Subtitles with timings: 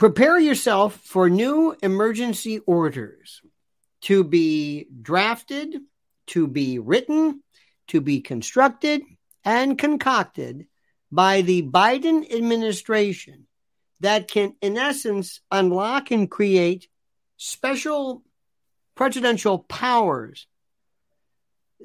[0.00, 3.42] Prepare yourself for new emergency orders.
[4.04, 5.76] To be drafted,
[6.28, 7.42] to be written,
[7.88, 9.02] to be constructed,
[9.44, 10.66] and concocted
[11.12, 13.46] by the Biden administration
[14.00, 16.88] that can, in essence, unlock and create
[17.36, 18.22] special
[18.94, 20.46] presidential powers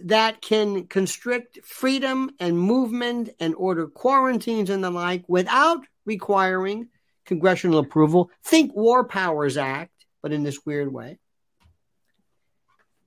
[0.05, 6.87] that can constrict freedom and movement and order quarantines and the like without requiring
[7.25, 8.31] congressional approval.
[8.43, 11.19] Think War Powers Act, but in this weird way.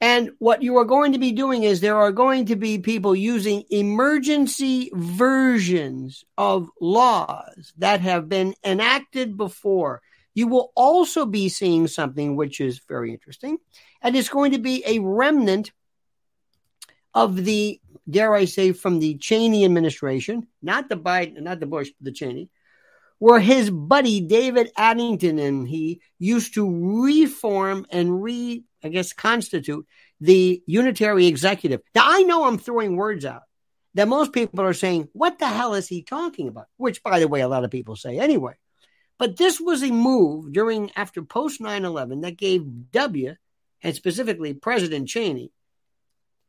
[0.00, 3.16] And what you are going to be doing is there are going to be people
[3.16, 10.00] using emergency versions of laws that have been enacted before.
[10.34, 13.58] You will also be seeing something which is very interesting,
[14.00, 15.72] and it's going to be a remnant
[17.12, 21.90] of the, dare I say, from the Cheney administration, not the Biden, not the Bush,
[22.00, 22.50] the Cheney,
[23.18, 29.86] where his buddy David Addington and he used to reform and re I guess, constitute
[30.20, 31.80] the unitary executive.
[31.94, 33.42] Now, I know I'm throwing words out
[33.94, 36.66] that most people are saying, what the hell is he talking about?
[36.76, 38.54] Which, by the way, a lot of people say anyway.
[39.18, 43.34] But this was a move during, after post 9 11 that gave W,
[43.82, 45.50] and specifically President Cheney,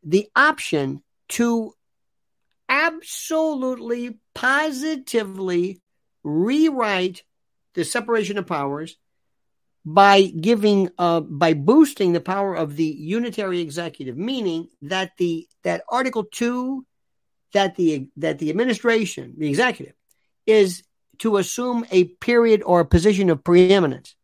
[0.04, 1.74] the option to
[2.68, 5.82] absolutely, positively
[6.24, 7.24] rewrite
[7.74, 8.98] the separation of powers
[9.86, 15.84] by giving uh, by boosting the power of the unitary executive meaning that the that
[15.90, 16.86] article 2
[17.54, 19.96] that the that the administration the executive
[20.46, 20.84] is
[21.20, 24.16] to assume a period or a position of preeminence.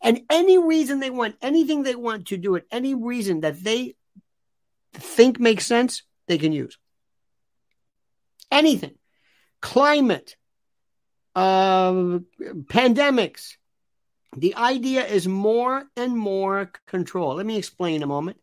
[0.00, 3.96] And any reason they want anything they want to do it any reason that they
[4.92, 6.76] think makes sense they can use.
[8.50, 8.94] Anything.
[9.60, 10.36] Climate
[11.34, 11.92] uh,
[12.40, 13.56] pandemics
[14.36, 17.36] the idea is more and more control.
[17.36, 18.38] Let me explain a moment.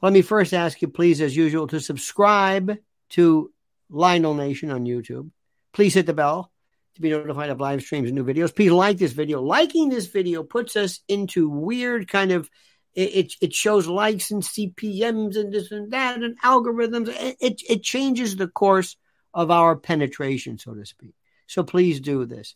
[0.00, 2.78] Let me first ask you, please, as usual, to subscribe
[3.10, 3.52] to
[3.90, 5.30] Lionel Nation on YouTube.
[5.72, 6.50] Please hit the bell
[6.94, 8.54] to be notified of live streams and new videos.
[8.54, 9.42] Please like this video.
[9.42, 12.48] Liking this video puts us into weird kind of
[12.94, 17.08] it, it shows likes and CPMs and this and that and algorithms.
[17.08, 18.96] It, it, it changes the course
[19.32, 21.14] of our penetration, so to speak.
[21.48, 22.54] So please do this.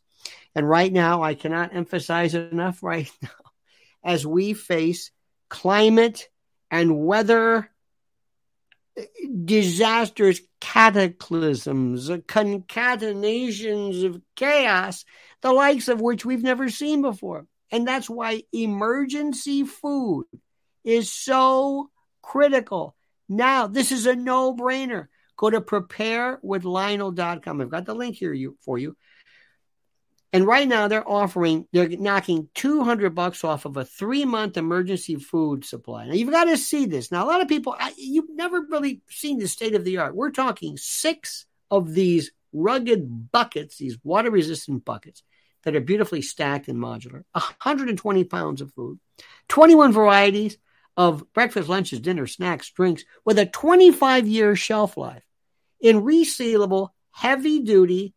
[0.55, 3.29] And right now, I cannot emphasize enough right now,
[4.05, 5.11] as we face
[5.49, 6.29] climate
[6.71, 7.71] and weather
[8.97, 9.05] eh,
[9.45, 15.05] disasters, cataclysms, concatenations of chaos,
[15.41, 17.47] the likes of which we've never seen before.
[17.71, 20.27] And that's why emergency food
[20.85, 22.95] is so critical.
[23.29, 25.09] Now, this is a no brainer.
[25.37, 27.61] Go to preparewithlionel.com.
[27.61, 28.35] I've got the link here
[28.65, 28.97] for you.
[30.35, 35.17] And right now they're offering, they're knocking 200 bucks off of a three month emergency
[35.17, 36.07] food supply.
[36.07, 37.13] Now you've got to see this.
[37.13, 40.17] Now, a lot of people, I, you've never really seen the state of the art.
[40.17, 45.23] We're talking six of these rugged buckets, these water resistant buckets
[45.65, 48.99] that are beautifully stacked and modular, 120 pounds of food,
[49.49, 50.59] 21 varieties
[50.97, 55.25] of breakfast, lunches, dinners, snacks, drinks with a 25 year shelf life
[55.81, 58.15] in resealable, heavy duty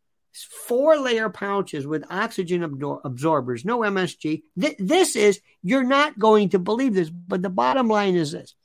[0.67, 4.43] four layer pouches with oxygen absor- absorbers, no MSG.
[4.59, 8.55] Th- this is, you're not going to believe this, but the bottom line is this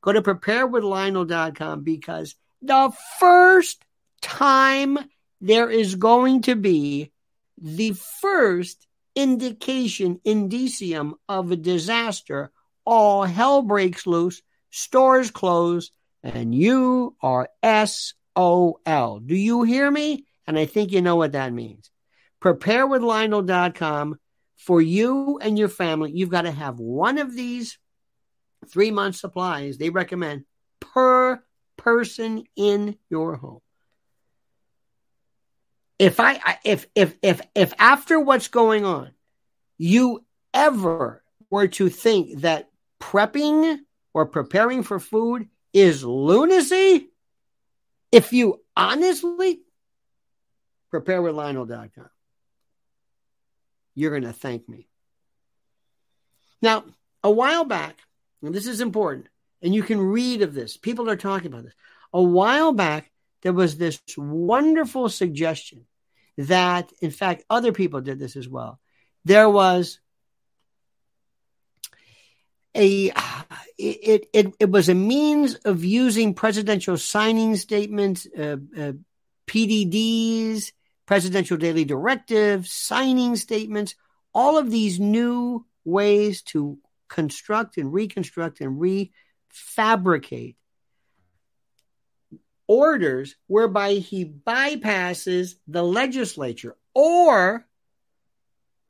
[0.00, 3.84] go to preparewithlionel.com because the first
[4.20, 4.98] time
[5.40, 7.12] there is going to be
[7.56, 12.52] the first indication indicium of a disaster,
[12.88, 14.40] all hell breaks loose,
[14.70, 15.90] stores close,
[16.22, 19.20] and you are SOL.
[19.20, 20.24] Do you hear me?
[20.46, 21.90] And I think you know what that means.
[22.42, 24.16] Preparewithlionel.com
[24.56, 26.12] for you and your family.
[26.12, 27.78] You've got to have one of these
[28.66, 30.46] three month supplies they recommend
[30.80, 31.42] per
[31.76, 33.60] person in your home.
[35.98, 39.10] If I if if if if after what's going on,
[39.76, 40.24] you
[40.54, 42.67] ever were to think that
[43.00, 43.78] prepping
[44.14, 47.08] or preparing for food is lunacy,
[48.10, 49.60] if you honestly
[50.92, 52.08] preparewithlionel.com.
[53.94, 54.88] You're going to thank me.
[56.62, 56.84] Now,
[57.22, 57.98] a while back,
[58.42, 59.28] and this is important,
[59.62, 61.74] and you can read of this, people are talking about this.
[62.12, 63.10] A while back,
[63.42, 65.86] there was this wonderful suggestion
[66.38, 68.80] that, in fact, other people did this as well.
[69.24, 69.98] There was
[72.78, 73.12] a
[73.76, 78.92] it, it, it was a means of using presidential signing statements, uh, uh,
[79.46, 80.72] PDDs,
[81.06, 83.94] presidential daily directives, signing statements,
[84.34, 86.78] all of these new ways to
[87.08, 90.56] construct and reconstruct and refabricate
[92.66, 97.66] orders whereby he bypasses the legislature or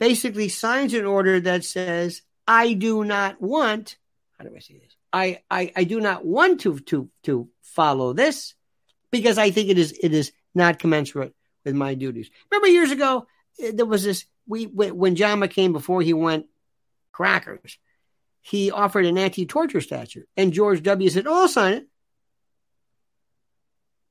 [0.01, 3.99] basically signs an order that says, I do not want,
[4.39, 4.97] how do I say this?
[5.13, 8.55] I, I, I do not want to, to, to follow this
[9.11, 11.35] because I think it is, it is not commensurate
[11.65, 12.31] with my duties.
[12.51, 13.27] Remember years ago,
[13.61, 16.47] eh, there was this, we, when John McCain, before he went
[17.13, 17.77] crackers,
[18.41, 21.87] he offered an anti-torture statute and George W said, oh, I'll sign it.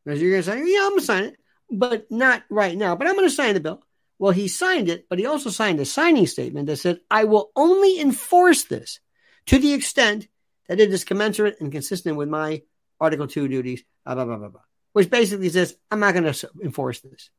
[0.06, 1.38] Because you're going to say, yeah, I'm going to sign it,
[1.72, 3.84] but not right now, but I'm going to sign the bill.
[4.20, 7.52] Well, he signed it, but he also signed a signing statement that said, I will
[7.56, 9.00] only enforce this
[9.48, 10.28] to the extent
[10.68, 12.64] that it is commensurate and consistent with my
[13.00, 14.62] Article 2 duties, blah, blah, blah, blah,
[14.94, 17.30] which basically says, I'm not going to enforce this.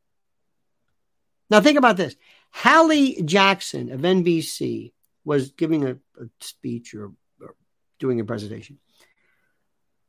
[1.51, 2.15] Now, think about this.
[2.51, 4.93] Hallie Jackson of NBC
[5.25, 7.55] was giving a, a speech or, or
[7.99, 8.79] doing a presentation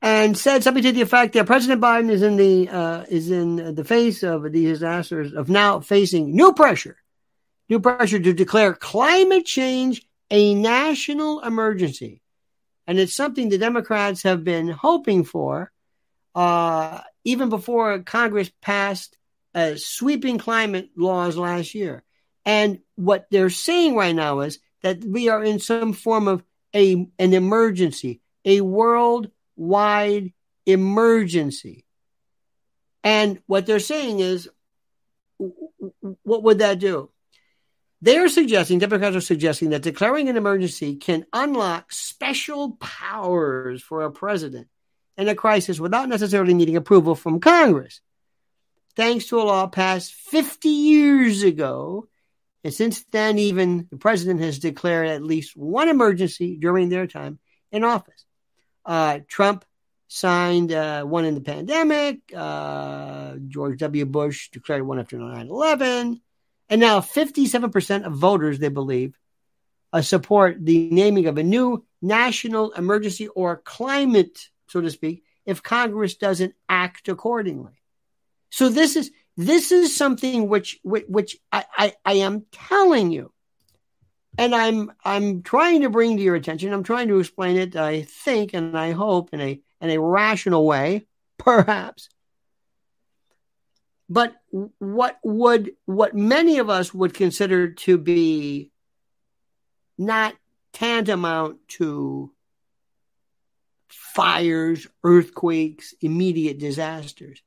[0.02, 3.76] and said something to the effect that President Biden is in the uh, is in
[3.76, 6.98] the face of the disasters of now facing new pressure,
[7.70, 12.22] new pressure to declare climate change a national emergency,
[12.88, 15.72] and it's something the Democrats have been hoping for,
[16.36, 19.18] uh, even before Congress passed
[19.54, 22.04] uh, sweeping climate laws last year.
[22.46, 26.44] And what they're saying right now is that we are in some form of
[26.74, 29.30] a an emergency, a world
[29.60, 30.34] wide
[30.66, 31.86] emergency.
[33.04, 34.50] And what they're saying is,
[35.38, 37.12] what would that do?
[38.02, 44.12] They're suggesting, Democrats are suggesting that declaring an emergency can unlock special powers for a
[44.12, 44.68] president
[45.18, 48.00] in a crisis without necessarily needing approval from Congress.
[48.96, 52.08] Thanks to a law passed 50 years ago.
[52.64, 57.40] And since then, even the president has declared at least one emergency during their time
[57.72, 58.26] in office.
[58.90, 59.66] Uh, Trump
[60.08, 62.22] signed uh, one in the pandemic.
[62.36, 64.06] Uh, George W.
[64.08, 66.20] Bush declared one after 9 11.
[66.70, 69.16] And now 57% of voters, they believe,
[69.94, 75.62] uh, support the naming of a new national emergency or climate, so to speak, if
[75.62, 77.74] Congress doesn't act accordingly.
[78.50, 83.32] So this is this is something which which, which I, I, I am telling you
[84.40, 86.72] and I'm I'm trying to bring to your attention.
[86.72, 87.76] I'm trying to explain it.
[87.76, 91.06] I think and I hope in a in a rational way,
[91.38, 92.08] perhaps.
[94.08, 94.34] But
[94.80, 98.72] what would what many of us would consider to be
[99.98, 100.36] not
[100.72, 102.32] tantamount to
[103.90, 107.42] fires, earthquakes, immediate disasters.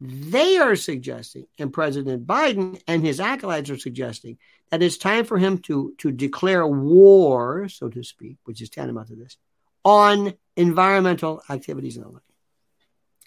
[0.00, 4.38] They are suggesting, and President Biden and his acolytes are suggesting,
[4.70, 9.08] that it's time for him to, to declare war, so to speak, which is tantamount
[9.08, 9.36] to this,
[9.84, 12.22] on environmental activities and the like.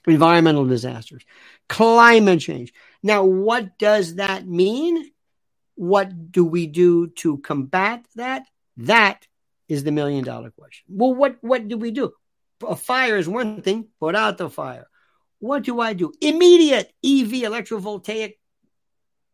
[0.07, 1.23] Environmental disasters,
[1.67, 2.73] climate change.
[3.03, 5.11] Now, what does that mean?
[5.75, 8.43] What do we do to combat that?
[8.77, 9.27] That
[9.67, 10.85] is the million dollar question.
[10.89, 12.13] Well, what, what do we do?
[12.67, 14.87] A fire is one thing, put out the fire.
[15.39, 16.13] What do I do?
[16.21, 18.33] Immediate EV electrovoltaic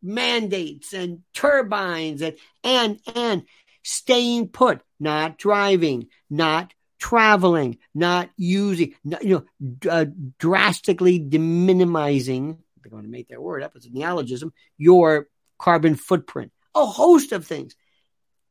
[0.02, 3.44] mandates and turbines and and and
[3.84, 10.06] staying put, not driving, not traveling, not using, not, you know, uh,
[10.40, 12.58] drastically minimizing.
[12.82, 13.76] They're going to make that word up.
[13.76, 14.54] It's a neologism.
[14.78, 15.28] Your
[15.60, 16.52] carbon footprint.
[16.74, 17.76] A host of things.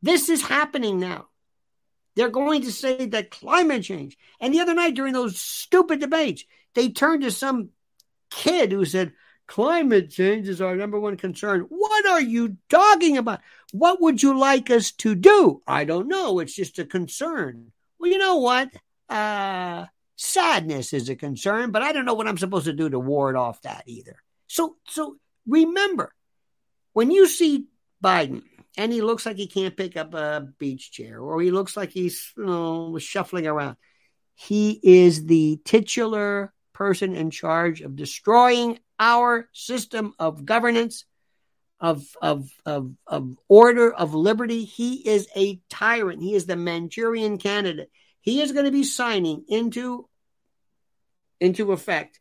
[0.03, 1.27] This is happening now.
[2.17, 4.17] They're going to say that climate change.
[4.41, 6.45] And the other night during those stupid debates,
[6.75, 7.71] they turned to some
[8.31, 9.13] kid who said,
[9.47, 11.67] Climate change is our number one concern.
[11.69, 13.41] What are you talking about?
[13.73, 15.61] What would you like us to do?
[15.67, 16.39] I don't know.
[16.39, 17.73] It's just a concern.
[17.99, 18.71] Well, you know what?
[19.09, 19.85] Uh,
[20.17, 23.37] sadness is a concern, but I don't know what I'm supposed to do to ward
[23.37, 24.17] off that either.
[24.47, 25.17] So, so
[25.47, 26.15] remember,
[26.95, 27.67] when you see
[28.03, 28.45] Biden
[28.77, 31.91] and he looks like he can't pick up a beach chair, or he looks like
[31.91, 33.77] he's you know shuffling around,
[34.35, 41.05] he is the titular person in charge of destroying our system of governance,
[41.81, 44.65] of, of, of, of order, of liberty.
[44.65, 46.23] He is a tyrant.
[46.23, 47.91] He is the Manchurian candidate.
[48.21, 50.09] He is going to be signing into,
[51.41, 52.21] into effect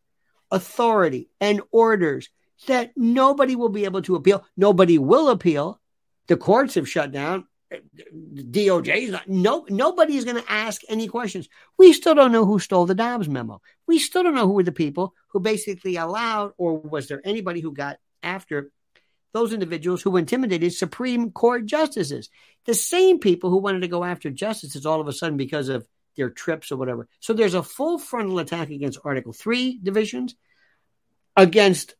[0.51, 2.29] authority and orders
[2.67, 4.45] that nobody will be able to appeal.
[4.55, 5.79] Nobody will appeal.
[6.27, 7.47] The courts have shut down.
[8.35, 11.49] DOJ not, no, nobody is going to ask any questions.
[11.77, 13.61] We still don't know who stole the Dobbs memo.
[13.87, 17.61] We still don't know who were the people who basically allowed, or was there anybody
[17.61, 18.71] who got after
[19.33, 22.29] those individuals who intimidated Supreme Court justices.
[22.65, 25.87] The same people who wanted to go after justices all of a sudden because of
[26.15, 27.07] their trips or whatever.
[27.19, 30.35] So there's a full frontal attack against Article 3 divisions,
[31.35, 31.95] against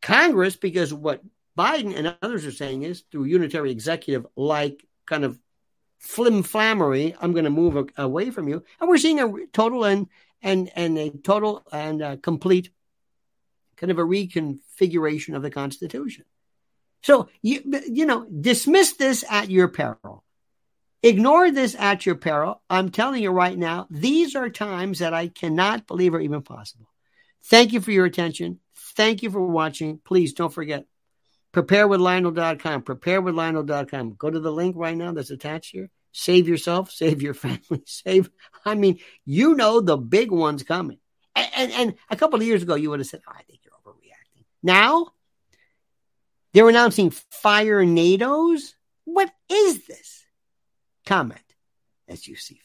[0.00, 1.20] Congress, because what
[1.58, 5.38] Biden and others are saying is through unitary executive like kind of
[5.98, 8.62] flim flammery, I'm going to move a- away from you.
[8.80, 10.06] And we're seeing a total and
[10.40, 12.70] and and a total and uh, complete
[13.76, 16.24] kind of a reconfiguration of the Constitution.
[17.02, 20.24] So you you know dismiss this at your peril.
[21.02, 22.60] Ignore this at your peril.
[22.68, 26.88] I'm telling you right now, these are times that I cannot believe are even possible.
[27.44, 28.58] Thank you for your attention.
[28.96, 30.00] Thank you for watching.
[30.04, 30.86] Please don't forget
[31.62, 32.82] preparewithlionel.com.
[32.82, 34.14] Preparewithlionel.com.
[34.14, 35.90] Go to the link right now that's attached here.
[36.12, 38.30] Save yourself, save your family, save.
[38.64, 40.98] I mean, you know the big one's coming.
[41.34, 43.60] And, and, and a couple of years ago, you would have said, oh, I think
[43.64, 44.44] you're overreacting.
[44.62, 45.08] Now,
[46.52, 48.74] they're announcing fire NATOs.
[49.04, 50.24] What is this?
[51.06, 51.40] Comment
[52.08, 52.60] as you see.